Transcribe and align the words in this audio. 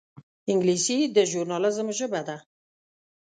انګلیسي 0.51 0.97
د 1.15 1.17
ژورنالېزم 1.31 1.87
ژبه 1.97 2.21
ده 2.27 2.37